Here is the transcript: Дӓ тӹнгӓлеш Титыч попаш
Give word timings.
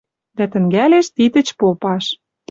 Дӓ 0.37 0.45
тӹнгӓлеш 0.51 1.07
Титыч 1.15 1.47
попаш 1.59 2.05